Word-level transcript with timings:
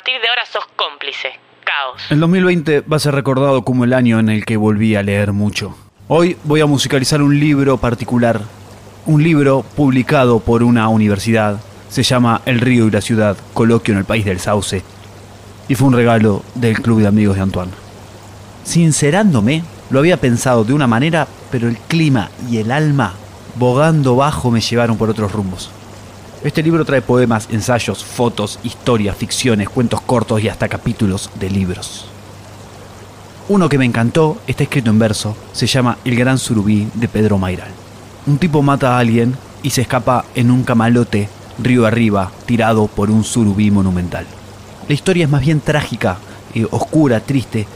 partir 0.00 0.20
de 0.22 0.28
ahora 0.28 0.46
sos 0.50 0.64
cómplice. 0.76 1.28
Caos. 1.62 2.00
El 2.08 2.20
2020 2.20 2.80
va 2.80 2.96
a 2.96 3.00
ser 3.00 3.14
recordado 3.14 3.62
como 3.64 3.84
el 3.84 3.92
año 3.92 4.18
en 4.18 4.30
el 4.30 4.46
que 4.46 4.56
volví 4.56 4.96
a 4.96 5.02
leer 5.02 5.34
mucho. 5.34 5.76
Hoy 6.08 6.38
voy 6.44 6.62
a 6.62 6.66
musicalizar 6.66 7.20
un 7.20 7.38
libro 7.38 7.76
particular, 7.76 8.40
un 9.04 9.22
libro 9.22 9.62
publicado 9.76 10.40
por 10.40 10.62
una 10.62 10.88
universidad. 10.88 11.60
Se 11.90 12.02
llama 12.02 12.40
El 12.46 12.60
río 12.60 12.86
y 12.86 12.90
la 12.90 13.02
ciudad, 13.02 13.36
coloquio 13.52 13.92
en 13.92 13.98
el 13.98 14.06
país 14.06 14.24
del 14.24 14.40
sauce. 14.40 14.82
Y 15.68 15.74
fue 15.74 15.88
un 15.88 15.94
regalo 15.94 16.42
del 16.54 16.80
club 16.80 17.00
de 17.00 17.06
amigos 17.06 17.36
de 17.36 17.42
Antoine. 17.42 17.72
Sincerándome, 18.64 19.64
lo 19.90 19.98
había 19.98 20.16
pensado 20.16 20.64
de 20.64 20.72
una 20.72 20.86
manera, 20.86 21.28
pero 21.50 21.68
el 21.68 21.76
clima 21.76 22.30
y 22.50 22.56
el 22.56 22.72
alma, 22.72 23.12
bogando 23.56 24.16
bajo, 24.16 24.50
me 24.50 24.62
llevaron 24.62 24.96
por 24.96 25.10
otros 25.10 25.30
rumbos. 25.30 25.70
Este 26.42 26.62
libro 26.62 26.86
trae 26.86 27.02
poemas, 27.02 27.48
ensayos, 27.50 28.02
fotos, 28.02 28.58
historias, 28.62 29.14
ficciones, 29.14 29.68
cuentos 29.68 30.00
cortos 30.00 30.42
y 30.42 30.48
hasta 30.48 30.70
capítulos 30.70 31.28
de 31.38 31.50
libros. 31.50 32.06
Uno 33.50 33.68
que 33.68 33.76
me 33.76 33.84
encantó 33.84 34.38
está 34.46 34.62
escrito 34.62 34.88
en 34.88 34.98
verso, 34.98 35.36
se 35.52 35.66
llama 35.66 35.98
El 36.02 36.16
Gran 36.16 36.38
Surubí 36.38 36.88
de 36.94 37.08
Pedro 37.08 37.36
Mairal. 37.36 37.68
Un 38.26 38.38
tipo 38.38 38.62
mata 38.62 38.96
a 38.96 39.00
alguien 39.00 39.36
y 39.62 39.68
se 39.68 39.82
escapa 39.82 40.24
en 40.34 40.50
un 40.50 40.64
camalote 40.64 41.28
río 41.58 41.84
arriba, 41.84 42.32
tirado 42.46 42.86
por 42.86 43.10
un 43.10 43.22
surubí 43.22 43.70
monumental. 43.70 44.24
La 44.88 44.94
historia 44.94 45.24
es 45.24 45.30
más 45.30 45.42
bien 45.42 45.60
trágica, 45.60 46.16
eh, 46.54 46.66
oscura, 46.70 47.20
triste, 47.20 47.66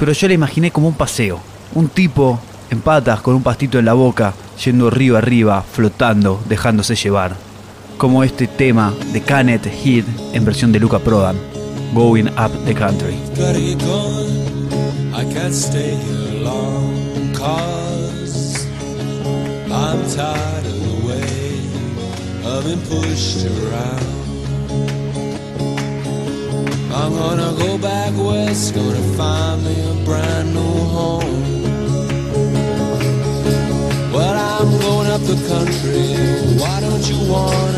pero 0.00 0.10
yo 0.10 0.26
la 0.26 0.34
imaginé 0.34 0.72
como 0.72 0.88
un 0.88 0.94
paseo. 0.94 1.38
Un 1.76 1.88
tipo 1.88 2.40
en 2.70 2.80
patas 2.80 3.20
con 3.20 3.36
un 3.36 3.44
pastito 3.44 3.78
en 3.78 3.84
la 3.84 3.92
boca, 3.92 4.34
yendo 4.64 4.90
río 4.90 5.16
arriba, 5.16 5.62
flotando, 5.62 6.42
dejándose 6.48 6.96
llevar 6.96 7.49
como 8.00 8.24
este 8.24 8.46
tema 8.46 8.94
de 9.12 9.20
Canet 9.20 9.66
Heat 9.66 10.06
en 10.32 10.42
versión 10.42 10.72
de 10.72 10.80
Luca 10.80 10.98
Prodan, 10.98 11.36
Going 11.92 12.28
Up 12.28 12.50
the 12.64 12.74
Country. 12.74 13.14
I'm 19.72 20.02
tired 20.10 20.66
of 20.66 20.80
the 20.82 20.96
way 21.06 21.60
of 22.42 22.64
being 22.64 22.80
pushed 22.88 23.44
around. 23.44 24.06
I'm 26.90 27.12
gonna 27.12 27.52
go 27.58 27.76
back 27.76 28.12
west, 28.16 28.74
gonna 28.74 29.04
find 29.18 29.62
me 29.62 29.74
a 29.78 29.94
brand 30.06 30.54
new 30.54 30.74
home. 30.96 31.40
But 34.10 34.36
I'm 34.36 34.70
going 34.80 35.08
up 35.08 35.20
the 35.20 35.36
country, 35.48 36.16
why 36.58 36.80
don't 36.80 37.06
you 37.06 37.30
wanna 37.30 37.69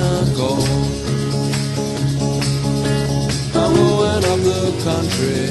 country, 4.84 5.46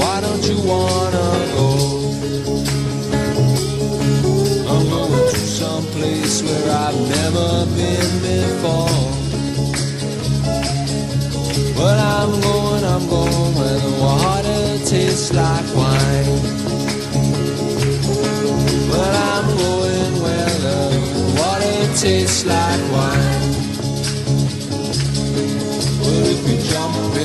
why 0.00 0.20
don't 0.20 0.44
you 0.50 0.58
wanna 0.66 1.28
go? 1.54 1.68
I'm 4.72 4.84
going 4.88 5.28
to 5.30 5.38
some 5.38 5.84
place 5.86 6.42
where 6.42 6.68
I've 6.84 7.00
never 7.16 7.66
been 7.76 8.10
before. 8.26 8.98
But 11.76 11.96
I'm 11.98 12.40
going, 12.40 12.84
I'm 12.84 13.06
going 13.08 13.54
where 13.54 13.78
the 13.78 13.92
water 14.00 14.84
tastes 14.84 15.32
like 15.32 15.76
wine. 15.76 15.91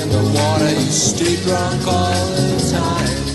The 0.10 0.24
water, 0.36 0.70
you 0.70 0.92
stay 0.92 1.36
drunk 1.44 1.88
all 1.88 2.28
the 2.36 2.72
time. 2.72 3.27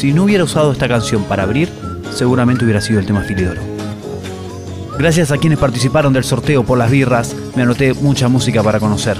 Si 0.00 0.14
no 0.14 0.24
hubiera 0.24 0.44
usado 0.44 0.72
esta 0.72 0.88
canción 0.88 1.24
para 1.24 1.42
abrir, 1.42 1.68
seguramente 2.10 2.64
hubiera 2.64 2.80
sido 2.80 3.00
el 3.00 3.04
tema 3.04 3.20
Filidoro. 3.20 3.60
Gracias 4.98 5.30
a 5.30 5.36
quienes 5.36 5.58
participaron 5.58 6.14
del 6.14 6.24
sorteo 6.24 6.64
por 6.64 6.78
las 6.78 6.90
birras, 6.90 7.36
me 7.54 7.64
anoté 7.64 7.92
mucha 7.92 8.26
música 8.28 8.62
para 8.62 8.80
conocer. 8.80 9.18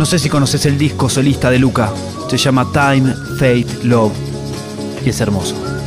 No 0.00 0.06
sé 0.06 0.18
si 0.18 0.30
conoces 0.30 0.64
el 0.64 0.78
disco 0.78 1.10
solista 1.10 1.50
de 1.50 1.58
Luca. 1.58 1.92
Se 2.28 2.38
llama 2.38 2.66
Time, 2.72 3.14
Fate, 3.38 3.84
Love. 3.84 4.12
Y 5.04 5.10
es 5.10 5.20
hermoso. 5.20 5.79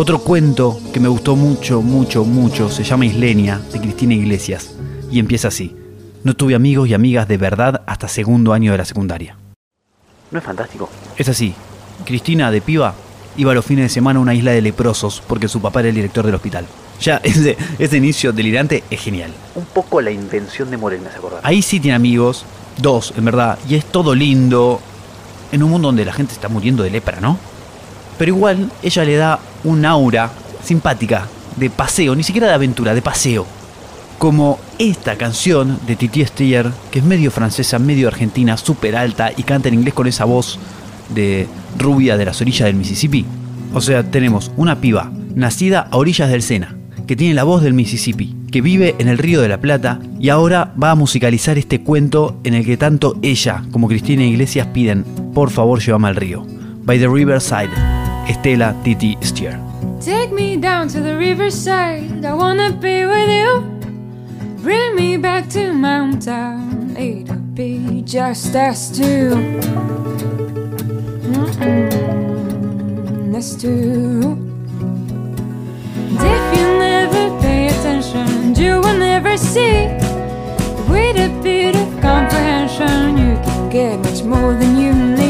Otro 0.00 0.20
cuento 0.20 0.80
que 0.94 0.98
me 0.98 1.08
gustó 1.08 1.36
mucho, 1.36 1.82
mucho, 1.82 2.24
mucho 2.24 2.70
se 2.70 2.84
llama 2.84 3.04
Islenia, 3.04 3.60
de 3.70 3.82
Cristina 3.82 4.14
Iglesias, 4.14 4.74
y 5.10 5.18
empieza 5.18 5.48
así. 5.48 5.76
No 6.24 6.32
tuve 6.32 6.54
amigos 6.54 6.88
y 6.88 6.94
amigas 6.94 7.28
de 7.28 7.36
verdad 7.36 7.82
hasta 7.86 8.08
segundo 8.08 8.54
año 8.54 8.72
de 8.72 8.78
la 8.78 8.86
secundaria. 8.86 9.36
¿No 10.30 10.38
es 10.38 10.44
fantástico? 10.46 10.88
Es 11.18 11.28
así. 11.28 11.54
Cristina, 12.06 12.50
de 12.50 12.62
piba, 12.62 12.94
iba 13.36 13.52
a 13.52 13.54
los 13.54 13.66
fines 13.66 13.84
de 13.84 13.88
semana 13.90 14.18
a 14.18 14.22
una 14.22 14.32
isla 14.32 14.52
de 14.52 14.62
leprosos 14.62 15.22
porque 15.28 15.48
su 15.48 15.60
papá 15.60 15.80
era 15.80 15.90
el 15.90 15.94
director 15.96 16.24
del 16.24 16.36
hospital. 16.36 16.64
Ya, 17.02 17.16
ese, 17.22 17.58
ese 17.78 17.96
inicio 17.98 18.32
delirante 18.32 18.82
es 18.88 19.02
genial. 19.02 19.34
Un 19.54 19.66
poco 19.66 20.00
la 20.00 20.10
invención 20.10 20.70
de 20.70 20.78
Morel, 20.78 21.02
me 21.02 21.08
hace 21.08 21.18
acordar. 21.18 21.40
Ahí 21.42 21.60
sí 21.60 21.78
tiene 21.78 21.96
amigos, 21.96 22.46
dos 22.78 23.12
en 23.18 23.26
verdad, 23.26 23.58
y 23.68 23.74
es 23.74 23.84
todo 23.84 24.14
lindo, 24.14 24.80
en 25.52 25.62
un 25.62 25.68
mundo 25.68 25.88
donde 25.88 26.06
la 26.06 26.14
gente 26.14 26.32
está 26.32 26.48
muriendo 26.48 26.84
de 26.84 26.88
lepra, 26.88 27.20
¿no? 27.20 27.36
Pero 28.16 28.30
igual 28.34 28.70
ella 28.82 29.04
le 29.04 29.16
da 29.16 29.40
un 29.64 29.84
aura 29.84 30.30
simpática, 30.62 31.26
de 31.56 31.70
paseo, 31.70 32.14
ni 32.14 32.22
siquiera 32.22 32.48
de 32.48 32.54
aventura, 32.54 32.94
de 32.94 33.02
paseo. 33.02 33.46
Como 34.18 34.58
esta 34.78 35.16
canción 35.16 35.78
de 35.86 35.96
Titi 35.96 36.24
Steyer, 36.24 36.70
que 36.90 36.98
es 36.98 37.04
medio 37.04 37.30
francesa, 37.30 37.78
medio 37.78 38.08
argentina, 38.08 38.56
súper 38.56 38.96
alta 38.96 39.32
y 39.36 39.42
canta 39.42 39.68
en 39.68 39.74
inglés 39.74 39.94
con 39.94 40.06
esa 40.06 40.24
voz 40.24 40.58
de 41.14 41.48
rubia 41.78 42.16
de 42.16 42.24
las 42.26 42.40
orillas 42.40 42.66
del 42.66 42.76
Mississippi. 42.76 43.24
O 43.72 43.80
sea, 43.80 44.02
tenemos 44.02 44.50
una 44.56 44.80
piba 44.80 45.10
nacida 45.34 45.88
a 45.90 45.96
orillas 45.96 46.30
del 46.30 46.42
Sena, 46.42 46.76
que 47.06 47.16
tiene 47.16 47.34
la 47.34 47.44
voz 47.44 47.62
del 47.62 47.72
Mississippi, 47.72 48.36
que 48.50 48.60
vive 48.60 48.94
en 48.98 49.08
el 49.08 49.18
Río 49.18 49.40
de 49.40 49.48
la 49.48 49.60
Plata 49.60 50.00
y 50.18 50.28
ahora 50.28 50.74
va 50.80 50.90
a 50.90 50.96
musicalizar 50.96 51.56
este 51.58 51.82
cuento 51.82 52.38
en 52.44 52.54
el 52.54 52.64
que 52.64 52.76
tanto 52.76 53.16
ella 53.22 53.64
como 53.70 53.88
Cristina 53.88 54.24
Iglesias 54.24 54.68
piden, 54.68 55.04
por 55.34 55.50
favor 55.50 55.80
llévame 55.80 56.08
al 56.08 56.16
río. 56.16 56.44
By 56.84 56.98
the 56.98 57.08
Riverside, 57.08 57.70
Estela 58.30 58.72
Titi 58.84 59.18
Steer. 59.20 59.58
Take 60.00 60.30
me 60.32 60.56
down 60.56 60.86
to 60.88 61.00
the 61.00 61.16
riverside. 61.16 62.24
I 62.24 62.32
wanna 62.32 62.70
be 62.70 63.04
with 63.04 63.28
you. 63.28 63.60
Bring 64.62 64.94
me 64.94 65.16
back 65.16 65.48
to 65.48 65.58
hometown. 65.58 66.96
It'll 66.96 67.34
be 67.54 68.02
just 68.02 68.54
us 68.54 68.88
two. 68.96 69.34
Mm-mm, 71.34 73.34
us 73.34 73.56
two. 73.56 74.38
And 76.08 76.20
if 76.36 76.44
you 76.56 76.66
never 76.78 77.40
pay 77.40 77.66
attention, 77.66 78.54
you 78.54 78.80
will 78.80 78.96
never 78.96 79.36
see. 79.36 79.88
With 80.88 81.16
a 81.18 81.30
bit 81.42 81.74
of 81.74 82.00
comprehension, 82.00 83.18
you 83.18 83.34
can 83.42 83.68
get 83.70 83.98
much 83.98 84.22
more 84.22 84.54
than 84.54 84.76
you 84.78 84.92
need. 85.16 85.29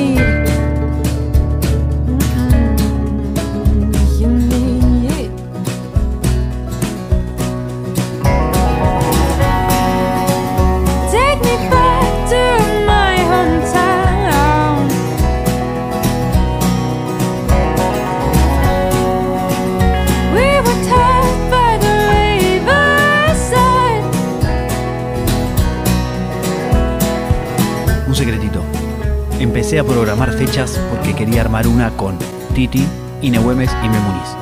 Fechas 30.61 30.79
porque 30.91 31.15
quería 31.15 31.43
armar 31.43 31.67
una 31.67 31.91
con 31.91 32.19
Titi, 32.55 32.87
Ine 33.23 33.39
Güemes 33.39 33.71
y 33.83 33.89
Memuniz. 33.89 34.37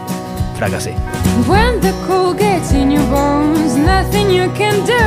Fracasé. 0.57 0.95
When 1.47 1.81
the 1.81 1.93
cold 2.07 2.39
gets 2.39 2.73
in 2.73 2.91
your 2.91 3.05
bones, 3.11 3.77
nothing 3.77 4.31
you 4.31 4.51
can 4.55 4.85
do. 4.85 4.99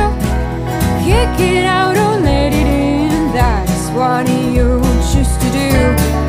Kick 1.04 1.40
it 1.40 1.66
out 1.66 1.96
or 1.96 2.20
let 2.20 2.52
it 2.52 2.66
in. 2.66 3.32
That's 3.32 3.90
what 3.94 4.26
you 4.28 4.80
choose 5.12 5.36
to 5.38 5.50
do. 5.52 6.21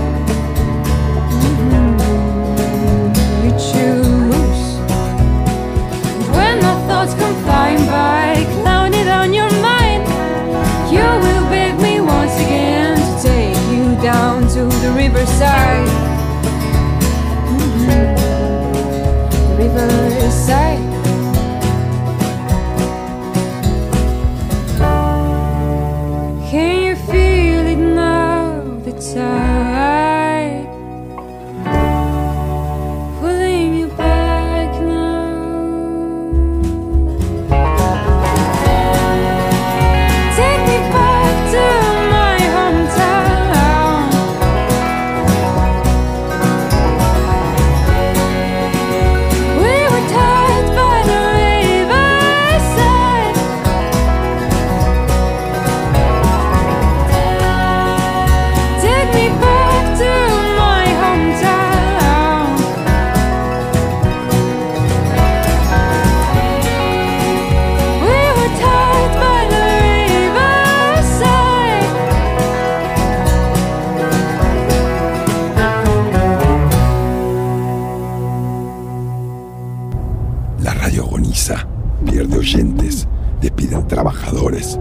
Despiden 83.63 83.88
trabajadores. 83.88 84.79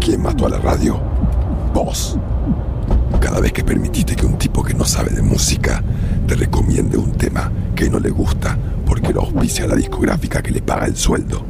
¿Quién 0.00 0.22
mató 0.22 0.46
a 0.46 0.50
la 0.50 0.58
radio? 0.58 1.00
Vos. 1.72 2.18
Cada 3.20 3.40
vez 3.40 3.52
que 3.52 3.64
permitiste 3.64 4.16
que 4.16 4.26
un 4.26 4.38
tipo 4.38 4.62
que 4.62 4.74
no 4.74 4.84
sabe 4.84 5.10
de 5.10 5.22
música 5.22 5.82
te 6.26 6.34
recomiende 6.34 6.96
un 6.96 7.12
tema 7.12 7.50
que 7.74 7.88
no 7.88 7.98
le 7.98 8.10
gusta 8.10 8.58
porque 8.84 9.12
lo 9.12 9.22
auspicia 9.22 9.66
la 9.66 9.76
discográfica 9.76 10.42
que 10.42 10.50
le 10.50 10.62
paga 10.62 10.86
el 10.86 10.96
sueldo, 10.96 11.44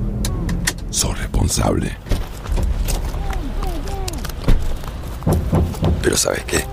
sos 0.90 1.18
responsable. 1.18 1.92
Pero 6.02 6.16
¿sabes 6.16 6.44
qué? 6.44 6.64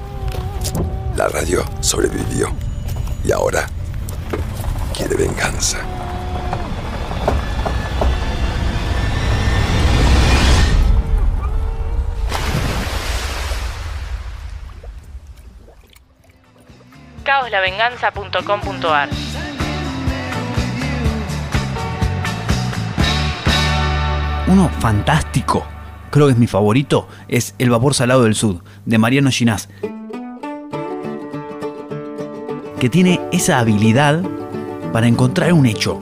La 1.16 1.28
radio 1.28 1.64
sobrevivió 1.80 2.50
y 3.26 3.32
ahora 3.32 3.68
quiere 4.94 5.16
venganza. 5.16 5.93
Uno 24.48 24.70
fantástico, 24.80 25.66
creo 26.10 26.28
que 26.28 26.34
es 26.34 26.38
mi 26.38 26.48
favorito, 26.48 27.08
es 27.28 27.56
El 27.60 27.70
vapor 27.70 27.96
salado 27.96 28.24
del 28.24 28.36
sud, 28.36 28.62
de 28.86 28.98
Mariano 28.98 29.30
Ginás. 29.30 29.68
Que 32.80 32.90
tiene 32.90 33.20
esa 33.32 33.60
habilidad 33.60 34.22
para 34.92 35.08
encontrar 35.08 35.54
un 35.54 35.66
hecho 35.66 36.00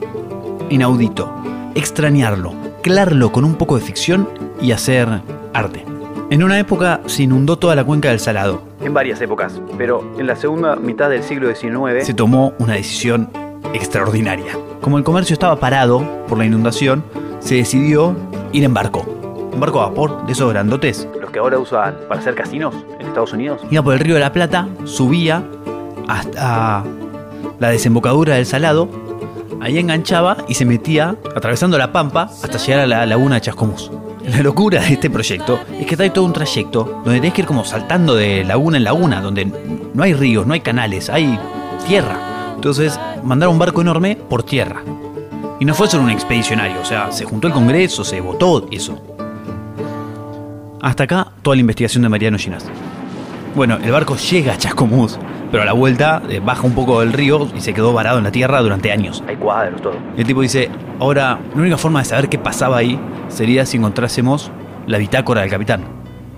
inaudito, 0.70 1.34
extrañarlo, 1.74 2.54
clarlo 2.82 3.32
con 3.32 3.44
un 3.44 3.56
poco 3.56 3.76
de 3.76 3.84
ficción 3.84 4.28
y 4.60 4.72
hacer 4.72 5.08
arte. 5.54 5.84
En 6.30 6.42
una 6.42 6.58
época 6.58 7.00
se 7.06 7.24
inundó 7.24 7.58
toda 7.58 7.74
la 7.74 7.84
cuenca 7.84 8.10
del 8.10 8.20
Salado 8.20 8.71
En 8.84 8.94
varias 8.94 9.20
épocas, 9.20 9.60
pero 9.78 10.02
en 10.18 10.26
la 10.26 10.34
segunda 10.36 10.76
mitad 10.76 11.08
del 11.08 11.22
siglo 11.22 11.54
XIX 11.54 12.04
se 12.04 12.14
tomó 12.14 12.52
una 12.58 12.74
decisión 12.74 13.30
extraordinaria. 13.72 14.56
Como 14.80 14.98
el 14.98 15.04
comercio 15.04 15.34
estaba 15.34 15.56
parado 15.56 16.04
por 16.26 16.38
la 16.38 16.44
inundación, 16.44 17.04
se 17.38 17.56
decidió 17.56 18.16
ir 18.52 18.64
en 18.64 18.74
barco. 18.74 19.04
Un 19.52 19.60
barco 19.60 19.80
a 19.80 19.88
vapor 19.88 20.26
de 20.26 20.32
esos 20.32 20.50
grandotes. 20.52 21.08
los 21.20 21.30
que 21.30 21.38
ahora 21.38 21.58
usan 21.58 21.94
para 22.08 22.20
hacer 22.20 22.34
casinos 22.34 22.74
en 22.98 23.06
Estados 23.06 23.32
Unidos. 23.32 23.60
Iba 23.70 23.82
por 23.82 23.94
el 23.94 24.00
río 24.00 24.14
de 24.14 24.20
la 24.20 24.32
Plata, 24.32 24.66
subía 24.84 25.44
hasta 26.08 26.82
la 27.60 27.68
desembocadura 27.68 28.34
del 28.34 28.46
Salado, 28.46 28.88
ahí 29.60 29.78
enganchaba 29.78 30.38
y 30.48 30.54
se 30.54 30.64
metía 30.64 31.16
atravesando 31.36 31.78
la 31.78 31.92
pampa 31.92 32.22
hasta 32.24 32.58
llegar 32.58 32.80
a 32.80 32.86
la 32.86 33.06
laguna 33.06 33.36
de 33.36 33.42
Chascomús. 33.42 33.90
La 34.28 34.40
locura 34.40 34.80
de 34.80 34.92
este 34.92 35.10
proyecto 35.10 35.60
es 35.78 35.86
que 35.86 35.96
trae 35.96 36.10
todo 36.10 36.24
un 36.24 36.32
trayecto 36.32 37.02
donde 37.04 37.20
tenés 37.20 37.34
que 37.34 37.42
ir 37.42 37.46
como 37.46 37.64
saltando 37.64 38.14
de 38.14 38.44
laguna 38.44 38.76
en 38.76 38.84
laguna, 38.84 39.20
donde 39.20 39.44
no 39.92 40.02
hay 40.02 40.14
ríos, 40.14 40.46
no 40.46 40.54
hay 40.54 40.60
canales, 40.60 41.10
hay 41.10 41.38
tierra. 41.86 42.52
Entonces 42.54 42.98
mandaron 43.24 43.54
un 43.54 43.58
barco 43.58 43.80
enorme 43.80 44.16
por 44.16 44.44
tierra. 44.44 44.82
Y 45.58 45.64
no 45.64 45.74
fue 45.74 45.88
solo 45.88 46.04
un 46.04 46.10
expedicionario, 46.10 46.80
o 46.80 46.84
sea, 46.84 47.10
se 47.12 47.24
juntó 47.24 47.48
el 47.48 47.52
Congreso, 47.52 48.04
se 48.04 48.20
votó 48.20 48.68
eso. 48.70 49.00
Hasta 50.80 51.04
acá 51.04 51.28
toda 51.42 51.56
la 51.56 51.60
investigación 51.60 52.02
de 52.02 52.08
Mariano 52.08 52.38
Ginás. 52.38 52.64
Bueno, 53.54 53.78
el 53.82 53.90
barco 53.90 54.16
llega 54.16 54.54
a 54.54 54.58
Chascomús, 54.58 55.18
pero 55.52 55.62
a 55.62 55.66
la 55.66 55.74
vuelta 55.74 56.22
eh, 56.30 56.40
baja 56.40 56.62
un 56.62 56.74
poco 56.74 57.00
del 57.00 57.12
río 57.12 57.46
y 57.54 57.60
se 57.60 57.74
quedó 57.74 57.92
varado 57.92 58.16
en 58.18 58.24
la 58.24 58.32
tierra 58.32 58.60
durante 58.62 58.90
años. 58.90 59.22
Hay 59.28 59.36
cuadros, 59.36 59.82
todo. 59.82 59.94
El 60.16 60.26
tipo 60.26 60.40
dice, 60.40 60.70
ahora, 60.98 61.38
la 61.54 61.60
única 61.60 61.76
forma 61.76 61.98
de 61.98 62.06
saber 62.06 62.30
qué 62.30 62.38
pasaba 62.38 62.78
ahí 62.78 62.98
sería 63.28 63.66
si 63.66 63.76
encontrásemos 63.76 64.50
la 64.86 64.96
bitácora 64.96 65.42
del 65.42 65.50
capitán, 65.50 65.84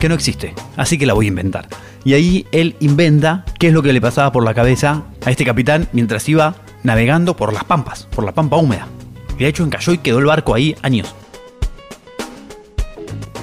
que 0.00 0.08
no 0.08 0.16
existe, 0.16 0.52
así 0.76 0.98
que 0.98 1.06
la 1.06 1.14
voy 1.14 1.26
a 1.26 1.28
inventar. 1.28 1.68
Y 2.04 2.14
ahí 2.14 2.46
él 2.50 2.74
inventa 2.80 3.44
qué 3.58 3.68
es 3.68 3.72
lo 3.72 3.82
que 3.82 3.92
le 3.92 4.00
pasaba 4.00 4.32
por 4.32 4.44
la 4.44 4.52
cabeza 4.52 5.04
a 5.24 5.30
este 5.30 5.44
capitán 5.44 5.88
mientras 5.92 6.28
iba 6.28 6.56
navegando 6.82 7.36
por 7.36 7.52
las 7.52 7.64
pampas, 7.64 8.08
por 8.14 8.24
la 8.24 8.32
pampa 8.32 8.56
húmeda. 8.56 8.88
Y 9.38 9.44
de 9.44 9.48
hecho 9.48 9.64
encalló 9.64 9.92
y 9.92 9.98
quedó 9.98 10.18
el 10.18 10.26
barco 10.26 10.54
ahí 10.54 10.74
años. 10.82 11.14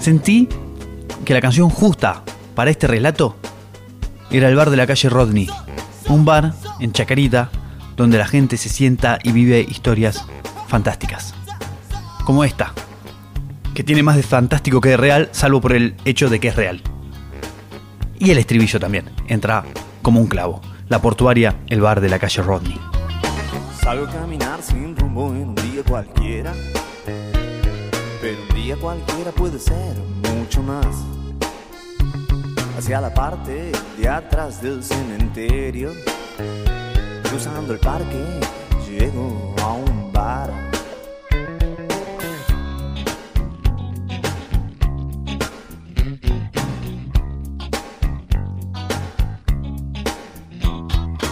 Sentí 0.01 0.49
que 1.23 1.33
la 1.33 1.41
canción 1.41 1.69
justa 1.69 2.23
para 2.55 2.71
este 2.71 2.87
relato 2.87 3.37
era 4.31 4.49
el 4.49 4.55
bar 4.55 4.69
de 4.69 4.77
la 4.77 4.87
calle 4.87 5.09
Rodney. 5.09 5.49
Un 6.07 6.25
bar 6.25 6.53
en 6.79 6.91
Chacarita 6.91 7.49
donde 7.97 8.17
la 8.17 8.25
gente 8.25 8.57
se 8.57 8.69
sienta 8.69 9.19
y 9.23 9.31
vive 9.31 9.59
historias 9.59 10.25
fantásticas. 10.67 11.35
Como 12.25 12.43
esta, 12.43 12.73
que 13.73 13.83
tiene 13.83 14.03
más 14.03 14.15
de 14.15 14.23
fantástico 14.23 14.81
que 14.81 14.89
de 14.89 14.97
real, 14.97 15.29
salvo 15.31 15.61
por 15.61 15.73
el 15.73 15.95
hecho 16.05 16.29
de 16.29 16.39
que 16.39 16.47
es 16.47 16.55
real. 16.55 16.81
Y 18.17 18.31
el 18.31 18.37
estribillo 18.37 18.79
también, 18.79 19.09
entra 19.27 19.63
como 20.01 20.19
un 20.19 20.27
clavo. 20.27 20.61
La 20.87 21.01
portuaria, 21.01 21.55
el 21.67 21.81
bar 21.81 22.01
de 22.01 22.09
la 22.09 22.19
calle 22.19 22.41
Rodney. 22.41 22.79
Salgo 23.81 24.05
a 24.05 24.11
caminar 24.11 24.61
sin 24.61 24.95
rumbo 24.95 25.29
en 25.29 25.49
un 25.49 25.55
día 25.55 25.83
cualquiera. 25.87 26.53
Pero 28.21 28.37
un 28.49 28.55
día 28.55 28.75
cualquiera 28.77 29.31
puede 29.31 29.59
ser 29.59 29.97
mucho 30.29 30.61
más. 30.61 31.20
Hacia 32.77 32.99
la 32.99 33.13
parte 33.13 33.71
de 33.97 34.09
atrás 34.09 34.61
del 34.61 34.83
cementerio. 34.83 35.91
Cruzando 37.23 37.73
el 37.73 37.79
parque, 37.79 38.25
llego 38.89 39.55
a 39.61 39.73
un 39.73 40.11
bar. 40.11 40.51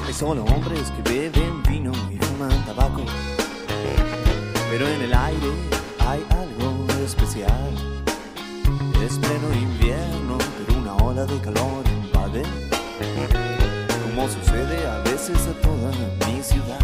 Hay 0.06 0.14
solo 0.14 0.44
hombres 0.46 0.92
que 0.92 1.10
beben 1.10 1.64
vino 1.64 1.92
y 2.12 2.18
fuman 2.18 2.66
tabaco. 2.66 3.04
Pero 4.70 4.88
en 4.88 5.02
el 5.02 5.14
aire 5.14 5.52
hay 6.00 6.24
algo 6.30 6.86
especial. 7.04 7.74
Es 9.04 9.18
pleno 9.18 9.48
una 9.48 9.79
ola 11.20 11.26
de 11.26 11.40
calor 11.40 11.84
invade. 11.88 12.44
Como 14.04 14.28
sucede 14.28 14.88
a 14.88 15.00
veces 15.00 15.38
a 15.48 15.54
toda 15.62 15.92
mi 16.28 16.42
ciudad. 16.42 16.80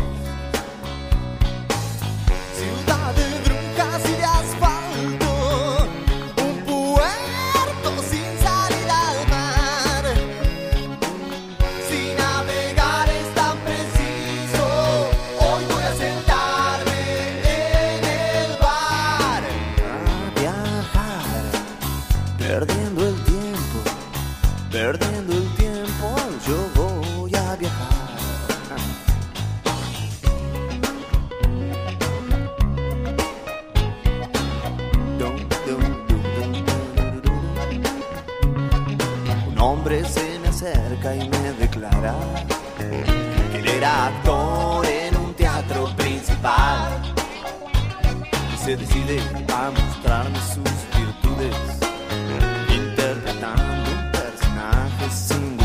Hombre 39.76 40.04
se 40.06 40.40
me 40.40 40.48
acerca 40.48 41.16
y 41.16 41.30
me 41.30 41.52
declara 41.60 42.16
que 42.78 43.58
él 43.60 43.68
era 43.68 44.08
actor 44.08 44.86
en 44.86 45.18
un 45.18 45.34
teatro 45.34 45.94
principal. 45.98 47.02
Y 48.54 48.58
se 48.58 48.78
decide 48.78 49.20
a 49.54 49.72
mostrarme 49.72 50.40
sus 50.54 50.72
virtudes, 51.00 51.58
interpretando 52.70 53.92
un 53.98 54.12
personaje 54.12 55.10
singular. 55.12 55.65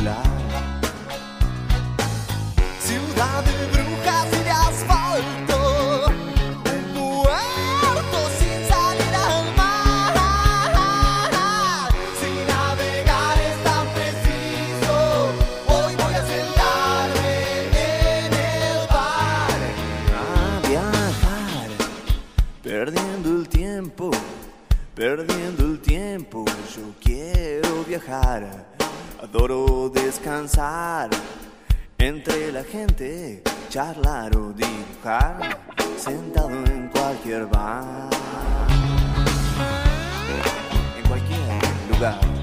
Perdiendo 22.63 23.31
el 23.31 23.49
tiempo, 23.49 24.11
perdiendo 24.95 25.65
el 25.65 25.81
tiempo. 25.81 26.45
Yo 26.75 26.95
quiero 27.03 27.85
viajar, 27.85 28.67
adoro 29.23 29.89
descansar. 29.89 31.11
Entre 31.99 32.51
la 32.51 32.65
gente, 32.65 33.43
charlar 33.69 34.35
o 34.37 34.53
dibujar, 34.53 35.59
sentado 35.99 36.51
en 36.51 36.89
cualquier 36.89 37.47
bar, 37.47 38.09
en 40.97 41.09
cualquier 41.09 41.91
lugar. 41.91 42.40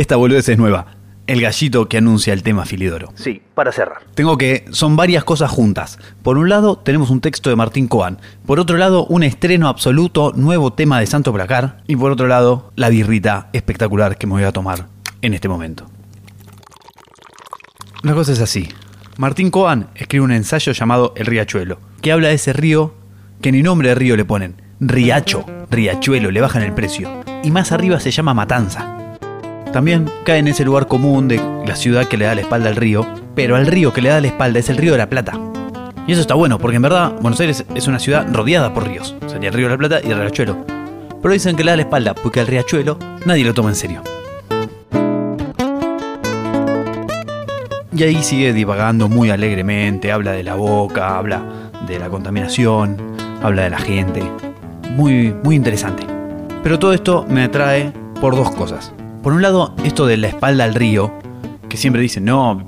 Esta 0.00 0.16
boludez 0.16 0.48
es 0.48 0.56
nueva. 0.56 0.86
El 1.26 1.42
gallito 1.42 1.86
que 1.86 1.98
anuncia 1.98 2.32
el 2.32 2.42
tema 2.42 2.64
Filidoro. 2.64 3.12
Sí, 3.16 3.42
para 3.52 3.70
cerrar. 3.70 3.98
Tengo 4.14 4.38
que. 4.38 4.64
Son 4.70 4.96
varias 4.96 5.24
cosas 5.24 5.50
juntas. 5.50 5.98
Por 6.22 6.38
un 6.38 6.48
lado, 6.48 6.78
tenemos 6.78 7.10
un 7.10 7.20
texto 7.20 7.50
de 7.50 7.56
Martín 7.56 7.86
Coan. 7.86 8.16
Por 8.46 8.58
otro 8.60 8.78
lado, 8.78 9.04
un 9.04 9.24
estreno 9.24 9.68
absoluto, 9.68 10.32
nuevo 10.34 10.72
tema 10.72 11.00
de 11.00 11.06
Santo 11.06 11.34
Placar. 11.34 11.82
Y 11.86 11.96
por 11.96 12.12
otro 12.12 12.28
lado, 12.28 12.72
la 12.76 12.88
birrita 12.88 13.50
espectacular 13.52 14.16
que 14.16 14.26
me 14.26 14.32
voy 14.32 14.44
a 14.44 14.52
tomar 14.52 14.86
en 15.20 15.34
este 15.34 15.50
momento. 15.50 15.84
La 18.02 18.14
cosa 18.14 18.32
es 18.32 18.40
así. 18.40 18.70
Martín 19.18 19.50
Coan 19.50 19.90
escribe 19.96 20.24
un 20.24 20.32
ensayo 20.32 20.72
llamado 20.72 21.12
El 21.14 21.26
Riachuelo, 21.26 21.78
que 22.00 22.10
habla 22.10 22.28
de 22.28 22.34
ese 22.36 22.54
río 22.54 22.94
que 23.42 23.52
ni 23.52 23.62
nombre 23.62 23.90
de 23.90 23.96
río 23.96 24.16
le 24.16 24.24
ponen. 24.24 24.62
Riacho, 24.80 25.44
riachuelo, 25.70 26.30
le 26.30 26.40
bajan 26.40 26.62
el 26.62 26.72
precio. 26.72 27.22
Y 27.44 27.50
más 27.50 27.70
arriba 27.70 28.00
se 28.00 28.10
llama 28.10 28.32
Matanza. 28.32 28.96
También 29.72 30.10
cae 30.24 30.38
en 30.38 30.48
ese 30.48 30.64
lugar 30.64 30.88
común 30.88 31.28
de 31.28 31.40
la 31.64 31.76
ciudad 31.76 32.06
que 32.06 32.16
le 32.16 32.24
da 32.24 32.34
la 32.34 32.40
espalda 32.40 32.68
al 32.68 32.76
río, 32.76 33.06
pero 33.36 33.54
al 33.54 33.66
río 33.66 33.92
que 33.92 34.02
le 34.02 34.08
da 34.08 34.20
la 34.20 34.26
espalda 34.26 34.58
es 34.58 34.68
el 34.68 34.76
río 34.76 34.92
de 34.92 34.98
la 34.98 35.08
Plata. 35.08 35.38
Y 36.08 36.12
eso 36.12 36.20
está 36.20 36.34
bueno, 36.34 36.58
porque 36.58 36.76
en 36.76 36.82
verdad 36.82 37.12
Buenos 37.20 37.38
Aires 37.38 37.64
es 37.72 37.86
una 37.86 38.00
ciudad 38.00 38.26
rodeada 38.32 38.74
por 38.74 38.88
ríos. 38.88 39.14
Sería 39.28 39.50
el 39.50 39.54
río 39.54 39.66
de 39.66 39.74
la 39.74 39.78
Plata 39.78 40.00
y 40.02 40.10
el 40.10 40.18
riachuelo. 40.18 40.56
Pero 41.22 41.32
dicen 41.32 41.54
que 41.54 41.62
le 41.62 41.70
da 41.70 41.76
la 41.76 41.82
espalda 41.82 42.14
porque 42.14 42.40
al 42.40 42.48
riachuelo 42.48 42.98
nadie 43.24 43.44
lo 43.44 43.54
toma 43.54 43.68
en 43.68 43.76
serio. 43.76 44.02
Y 47.94 48.02
ahí 48.02 48.22
sigue 48.24 48.52
divagando 48.52 49.08
muy 49.08 49.30
alegremente, 49.30 50.10
habla 50.10 50.32
de 50.32 50.42
la 50.42 50.54
boca, 50.56 51.16
habla 51.16 51.42
de 51.86 51.98
la 51.98 52.08
contaminación, 52.08 52.96
habla 53.40 53.64
de 53.64 53.70
la 53.70 53.78
gente. 53.78 54.22
Muy, 54.96 55.32
muy 55.44 55.54
interesante. 55.54 56.04
Pero 56.62 56.78
todo 56.78 56.92
esto 56.92 57.24
me 57.28 57.44
atrae 57.44 57.92
por 58.20 58.34
dos 58.34 58.50
cosas. 58.50 58.92
Por 59.22 59.34
un 59.34 59.42
lado, 59.42 59.74
esto 59.84 60.06
de 60.06 60.16
la 60.16 60.28
espalda 60.28 60.64
al 60.64 60.74
río, 60.74 61.12
que 61.68 61.76
siempre 61.76 62.00
dicen, 62.00 62.24
no, 62.24 62.64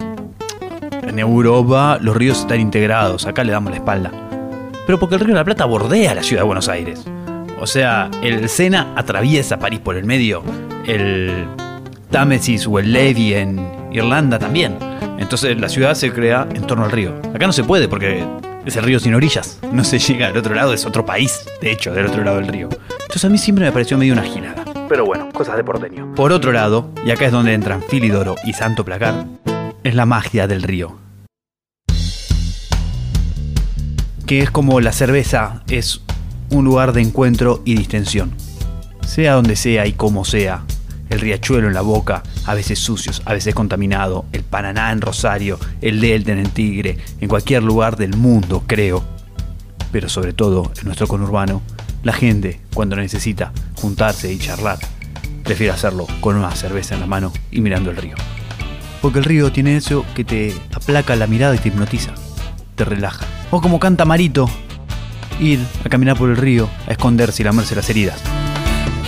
en 1.02 1.18
Europa 1.18 1.98
los 2.00 2.14
ríos 2.14 2.40
están 2.40 2.60
integrados, 2.60 3.26
acá 3.26 3.42
le 3.42 3.52
damos 3.52 3.70
la 3.70 3.78
espalda. 3.78 4.12
Pero 4.86 4.98
porque 4.98 5.14
el 5.14 5.22
río 5.22 5.34
de 5.34 5.40
la 5.40 5.44
Plata 5.44 5.64
bordea 5.64 6.14
la 6.14 6.22
ciudad 6.22 6.42
de 6.42 6.46
Buenos 6.46 6.68
Aires. 6.68 7.04
O 7.58 7.66
sea, 7.66 8.10
el 8.22 8.48
Sena 8.50 8.92
atraviesa 8.96 9.58
París 9.58 9.80
por 9.80 9.96
el 9.96 10.04
medio, 10.04 10.42
el 10.86 11.46
Támesis 12.10 12.66
o 12.66 12.78
el 12.78 12.92
Levy 12.92 13.32
en 13.32 13.66
Irlanda 13.90 14.38
también. 14.38 14.76
Entonces 15.18 15.58
la 15.58 15.70
ciudad 15.70 15.94
se 15.94 16.12
crea 16.12 16.46
en 16.54 16.66
torno 16.66 16.84
al 16.84 16.90
río. 16.90 17.14
Acá 17.34 17.46
no 17.46 17.52
se 17.52 17.64
puede 17.64 17.88
porque 17.88 18.26
es 18.66 18.76
el 18.76 18.84
río 18.84 19.00
sin 19.00 19.14
orillas. 19.14 19.58
No 19.72 19.84
se 19.84 19.98
llega 19.98 20.26
al 20.26 20.36
otro 20.36 20.54
lado, 20.54 20.74
es 20.74 20.84
otro 20.84 21.06
país, 21.06 21.46
de 21.62 21.72
hecho, 21.72 21.94
del 21.94 22.06
otro 22.06 22.22
lado 22.22 22.36
del 22.36 22.48
río. 22.48 22.68
Entonces 22.90 23.24
a 23.24 23.30
mí 23.30 23.38
siempre 23.38 23.64
me 23.64 23.72
pareció 23.72 23.96
medio 23.96 24.12
una 24.12 24.22
ginada. 24.22 24.61
Pero 24.92 25.06
bueno, 25.06 25.30
cosas 25.32 25.56
de 25.56 25.64
porteño. 25.64 26.14
Por 26.14 26.32
otro 26.32 26.52
lado, 26.52 26.90
y 27.06 27.12
acá 27.12 27.24
es 27.24 27.32
donde 27.32 27.54
entran 27.54 27.82
Filidoro 27.82 28.34
y 28.44 28.52
Santo 28.52 28.84
Placar, 28.84 29.24
es 29.84 29.94
la 29.94 30.04
magia 30.04 30.46
del 30.46 30.62
río. 30.62 30.98
Que 34.26 34.40
es 34.40 34.50
como 34.50 34.82
la 34.82 34.92
cerveza 34.92 35.62
es 35.70 36.02
un 36.50 36.66
lugar 36.66 36.92
de 36.92 37.00
encuentro 37.00 37.62
y 37.64 37.74
distensión. 37.74 38.34
Sea 39.00 39.32
donde 39.32 39.56
sea 39.56 39.86
y 39.86 39.94
como 39.94 40.26
sea, 40.26 40.62
el 41.08 41.20
riachuelo 41.20 41.68
en 41.68 41.74
la 41.74 41.80
boca, 41.80 42.22
a 42.44 42.52
veces 42.52 42.78
sucios, 42.78 43.22
a 43.24 43.32
veces 43.32 43.54
contaminado, 43.54 44.26
el 44.32 44.42
Paraná 44.42 44.92
en 44.92 45.00
Rosario, 45.00 45.58
el 45.80 46.02
Delta 46.02 46.32
en 46.32 46.50
Tigre, 46.50 46.98
en 47.18 47.30
cualquier 47.30 47.62
lugar 47.62 47.96
del 47.96 48.14
mundo, 48.14 48.62
creo. 48.66 49.02
Pero 49.90 50.10
sobre 50.10 50.34
todo 50.34 50.70
en 50.78 50.84
nuestro 50.84 51.06
conurbano, 51.06 51.62
la 52.02 52.12
gente, 52.12 52.60
cuando 52.74 52.96
necesita 52.96 53.52
juntarse 53.74 54.32
y 54.32 54.38
charlar, 54.38 54.78
prefiere 55.44 55.72
hacerlo 55.72 56.06
con 56.20 56.36
una 56.36 56.54
cerveza 56.54 56.94
en 56.94 57.00
la 57.00 57.06
mano 57.06 57.32
y 57.50 57.60
mirando 57.60 57.90
el 57.90 57.96
río. 57.96 58.16
Porque 59.00 59.18
el 59.18 59.24
río 59.24 59.52
tiene 59.52 59.76
eso 59.76 60.04
que 60.14 60.24
te 60.24 60.54
aplaca 60.74 61.16
la 61.16 61.26
mirada 61.26 61.54
y 61.54 61.58
te 61.58 61.68
hipnotiza, 61.68 62.14
te 62.74 62.84
relaja. 62.84 63.26
O 63.50 63.60
como 63.60 63.78
canta 63.78 64.04
Marito, 64.04 64.48
ir 65.40 65.60
a 65.84 65.88
caminar 65.88 66.16
por 66.16 66.30
el 66.30 66.36
río, 66.36 66.68
a 66.86 66.92
esconderse 66.92 67.42
y 67.42 67.44
lamerse 67.44 67.74
las 67.74 67.88
heridas. 67.90 68.20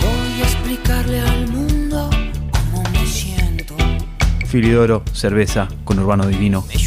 Voy 0.01 0.41
a 0.41 0.43
explicarle 0.43 1.19
al 1.21 1.47
mundo 1.47 2.09
cómo 2.51 2.83
me 2.91 3.05
siento. 3.05 3.75
Filidoro, 4.45 5.03
cerveza, 5.13 5.67
con 5.83 5.99
urbano 5.99 6.27
divino. 6.27 6.65
Me 6.67 6.77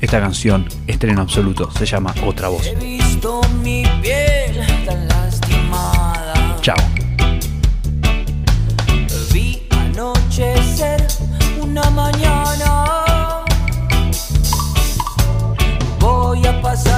Esta 0.00 0.20
canción, 0.20 0.68
estreno 0.86 1.22
absoluto, 1.22 1.70
se 1.72 1.84
llama 1.84 2.14
Otra 2.24 2.48
Voz. 2.48 2.64
He 2.66 2.74
visto 2.76 3.40
mi 3.64 3.82
piel 4.00 4.64
tan 4.86 5.08
lastimada. 5.08 6.56
Chao. 6.60 6.76
Vi 9.32 9.66
anochecer 9.70 11.04
una 11.60 11.90
mañana. 11.90 13.44
Voy 15.98 16.46
a 16.46 16.62
pasar 16.62 16.97